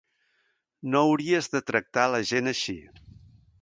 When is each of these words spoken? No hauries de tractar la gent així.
No 0.95 1.03
hauries 1.11 1.51
de 1.57 1.63
tractar 1.69 2.09
la 2.17 2.25
gent 2.35 2.57
així. 2.57 2.79